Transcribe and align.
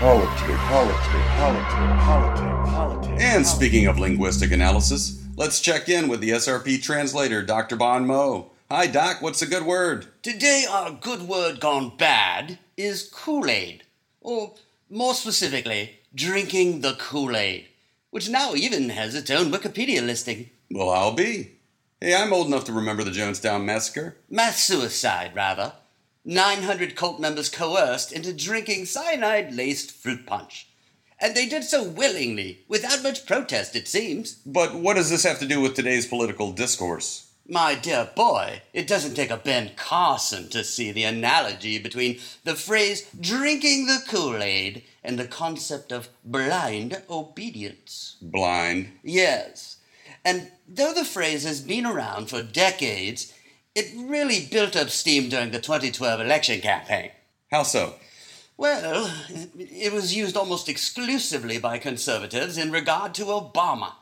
Politics, 0.00 0.40
politics, 0.40 1.06
politics, 1.36 1.74
politics, 1.74 2.70
politics. 2.70 3.22
And 3.22 3.46
speaking 3.46 3.86
of 3.86 3.98
linguistic 3.98 4.50
analysis, 4.50 5.22
let's 5.36 5.60
check 5.60 5.90
in 5.90 6.08
with 6.08 6.20
the 6.20 6.30
SRP 6.30 6.82
translator, 6.82 7.42
Dr. 7.42 7.76
Bon 7.76 8.06
Mo. 8.06 8.50
Hi, 8.70 8.86
Doc, 8.86 9.20
what's 9.20 9.42
a 9.42 9.46
good 9.46 9.66
word? 9.66 10.06
Today, 10.22 10.64
our 10.66 10.92
good 10.92 11.28
word 11.28 11.60
gone 11.60 11.98
bad 11.98 12.58
is 12.78 13.10
Kool 13.12 13.50
Aid. 13.50 13.82
Or, 14.22 14.54
more 14.88 15.12
specifically, 15.12 15.98
drinking 16.14 16.80
the 16.80 16.94
Kool 16.94 17.36
Aid, 17.36 17.66
which 18.08 18.30
now 18.30 18.54
even 18.54 18.88
has 18.88 19.14
its 19.14 19.30
own 19.30 19.52
Wikipedia 19.52 20.00
listing. 20.02 20.48
Well, 20.70 20.88
I'll 20.88 21.12
be. 21.12 21.58
Hey, 22.00 22.14
I'm 22.14 22.32
old 22.32 22.46
enough 22.46 22.64
to 22.64 22.72
remember 22.72 23.04
the 23.04 23.10
Jonestown 23.10 23.66
Massacre. 23.66 24.16
Mass 24.30 24.62
suicide, 24.62 25.32
rather. 25.34 25.74
900 26.24 26.96
cult 26.96 27.20
members 27.20 27.48
coerced 27.48 28.12
into 28.12 28.32
drinking 28.32 28.86
cyanide 28.86 29.54
laced 29.54 29.90
fruit 29.90 30.26
punch. 30.26 30.68
And 31.18 31.34
they 31.34 31.46
did 31.46 31.64
so 31.64 31.82
willingly, 31.82 32.60
without 32.68 33.02
much 33.02 33.26
protest, 33.26 33.76
it 33.76 33.88
seems. 33.88 34.34
But 34.46 34.74
what 34.74 34.94
does 34.94 35.10
this 35.10 35.24
have 35.24 35.38
to 35.40 35.46
do 35.46 35.60
with 35.60 35.74
today's 35.74 36.06
political 36.06 36.52
discourse? 36.52 37.30
My 37.46 37.74
dear 37.74 38.08
boy, 38.14 38.62
it 38.72 38.86
doesn't 38.86 39.14
take 39.14 39.30
a 39.30 39.36
Ben 39.36 39.72
Carson 39.76 40.48
to 40.50 40.62
see 40.62 40.92
the 40.92 41.04
analogy 41.04 41.78
between 41.78 42.20
the 42.44 42.54
phrase 42.54 43.08
drinking 43.18 43.86
the 43.86 44.02
Kool 44.08 44.42
Aid 44.42 44.84
and 45.02 45.18
the 45.18 45.26
concept 45.26 45.90
of 45.90 46.08
blind 46.24 47.02
obedience. 47.10 48.16
Blind. 48.22 48.92
Yes. 49.02 49.78
And 50.24 50.52
though 50.68 50.94
the 50.94 51.04
phrase 51.04 51.44
has 51.44 51.60
been 51.60 51.86
around 51.86 52.30
for 52.30 52.42
decades, 52.42 53.32
it 53.74 53.92
really 53.96 54.46
built 54.50 54.76
up 54.76 54.90
steam 54.90 55.28
during 55.28 55.50
the 55.50 55.60
2012 55.60 56.20
election 56.20 56.60
campaign. 56.60 57.10
How 57.50 57.62
so? 57.62 57.94
Well, 58.56 59.10
it 59.58 59.92
was 59.92 60.14
used 60.14 60.36
almost 60.36 60.68
exclusively 60.68 61.58
by 61.58 61.78
conservatives 61.78 62.58
in 62.58 62.70
regard 62.70 63.14
to 63.14 63.24
Obama 63.24 63.92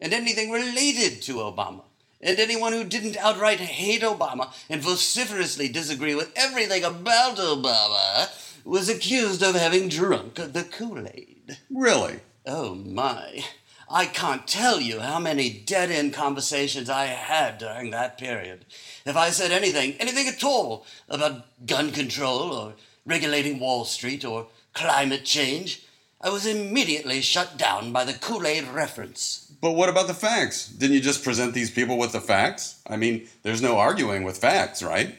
and 0.00 0.12
anything 0.12 0.50
related 0.50 1.22
to 1.22 1.34
Obama. 1.36 1.82
And 2.20 2.38
anyone 2.38 2.72
who 2.72 2.84
didn't 2.84 3.18
outright 3.18 3.60
hate 3.60 4.02
Obama 4.02 4.52
and 4.68 4.82
vociferously 4.82 5.68
disagree 5.68 6.14
with 6.14 6.32
everything 6.34 6.82
about 6.82 7.36
Obama 7.36 8.30
was 8.64 8.88
accused 8.88 9.42
of 9.42 9.54
having 9.54 9.88
drunk 9.88 10.34
the 10.36 10.64
Kool 10.64 11.06
Aid. 11.06 11.58
Really? 11.70 12.20
Oh 12.46 12.74
my. 12.74 13.44
I 13.88 14.06
can't 14.06 14.46
tell 14.46 14.80
you 14.80 15.00
how 15.00 15.18
many 15.18 15.50
dead 15.50 15.90
end 15.90 16.14
conversations 16.14 16.88
I 16.88 17.06
had 17.06 17.58
during 17.58 17.90
that 17.90 18.18
period. 18.18 18.64
If 19.04 19.16
I 19.16 19.30
said 19.30 19.50
anything, 19.50 19.94
anything 20.00 20.28
at 20.28 20.42
all, 20.42 20.86
about 21.08 21.44
gun 21.66 21.90
control 21.92 22.52
or 22.52 22.74
regulating 23.04 23.58
Wall 23.58 23.84
Street 23.84 24.24
or 24.24 24.46
climate 24.72 25.24
change, 25.24 25.84
I 26.20 26.30
was 26.30 26.46
immediately 26.46 27.20
shut 27.20 27.58
down 27.58 27.92
by 27.92 28.04
the 28.04 28.14
Kool 28.14 28.46
Aid 28.46 28.66
reference. 28.68 29.52
But 29.60 29.72
what 29.72 29.88
about 29.88 30.06
the 30.06 30.14
facts? 30.14 30.68
Didn't 30.68 30.94
you 30.94 31.00
just 31.00 31.24
present 31.24 31.54
these 31.54 31.70
people 31.70 31.98
with 31.98 32.12
the 32.12 32.20
facts? 32.20 32.80
I 32.86 32.96
mean, 32.96 33.28
there's 33.42 33.62
no 33.62 33.78
arguing 33.78 34.24
with 34.24 34.38
facts, 34.38 34.82
right? 34.82 35.16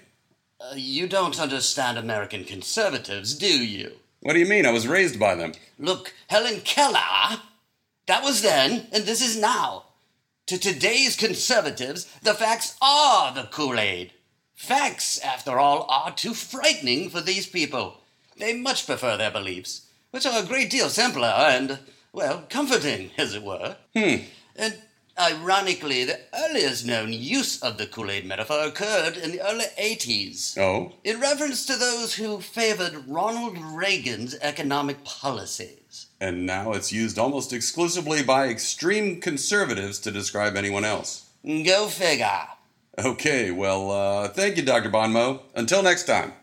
Uh, 0.60 0.74
you 0.76 1.08
don't 1.08 1.40
understand 1.40 1.98
American 1.98 2.44
conservatives, 2.44 3.36
do 3.36 3.48
you? 3.66 3.94
What 4.22 4.34
do 4.34 4.40
you 4.40 4.48
mean? 4.48 4.66
I 4.66 4.72
was 4.72 4.88
raised 4.88 5.20
by 5.20 5.36
them. 5.36 5.52
Look, 5.78 6.14
Helen 6.28 6.62
Keller, 6.62 7.40
that 8.08 8.24
was 8.24 8.42
then, 8.42 8.88
and 8.92 9.04
this 9.06 9.22
is 9.22 9.38
now. 9.38 9.84
To 10.48 10.60
today's 10.60 11.16
conservatives, 11.16 12.06
the 12.22 12.34
facts 12.34 12.76
are 12.82 13.34
the 13.34 13.50
Kool 13.52 13.80
Aid. 13.80 14.14
Facts, 14.54 15.20
after 15.20 15.60
all, 15.60 15.86
are 15.90 16.14
too 16.14 16.34
frightening 16.34 17.10
for 17.10 17.20
these 17.20 17.48
people. 17.48 17.98
They 18.38 18.54
much 18.54 18.86
prefer 18.86 19.18
their 19.18 19.32
beliefs, 19.32 19.88
which 20.12 20.26
are 20.26 20.44
a 20.44 20.46
great 20.46 20.70
deal 20.70 20.90
simpler 20.90 21.28
and, 21.28 21.80
well, 22.14 22.46
comforting, 22.50 23.12
as 23.18 23.34
it 23.34 23.44
were. 23.44 23.76
Hmm. 23.96 24.26
And 24.56 24.76
ironically, 25.20 26.04
the 26.04 26.20
earliest 26.34 26.86
known 26.86 27.14
use 27.14 27.62
of 27.62 27.78
the 27.78 27.88
Kool 27.88 28.12
Aid 28.12 28.26
metaphor 28.26 28.60
occurred 28.60 29.18
in 29.18 29.32
the 29.32 29.42
early 29.42 29.66
80s. 29.80 30.58
Oh? 30.58 30.94
In 31.04 31.20
reference 31.20 31.66
to 31.66 31.76
those 31.76 32.16
who 32.16 32.42
favored 32.42 33.08
Ronald 33.08 33.58
Reagan's 33.58 34.36
economic 34.42 35.04
policies. 35.04 36.08
And 36.20 36.46
now 36.46 36.74
it's 36.74 36.92
used 36.92 37.18
almost 37.18 37.54
exclusively 37.54 38.24
by 38.24 38.48
extreme 38.48 39.22
conservatives 39.22 40.00
to 40.00 40.12
describe 40.12 40.56
anyone 40.56 40.86
else. 40.86 41.30
Go 41.44 41.88
figure. 41.88 42.48
Okay, 42.98 43.52
well, 43.52 43.92
uh, 43.92 44.28
thank 44.30 44.58
you, 44.58 44.64
Dr. 44.64 44.90
Bonmo. 44.90 45.42
Until 45.54 45.84
next 45.84 46.06
time. 46.06 46.34